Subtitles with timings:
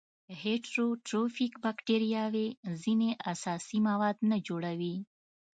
[0.43, 2.47] هیټروټروفیک باکتریاوې
[2.81, 4.95] ځینې اساسي مواد نه جوړوي.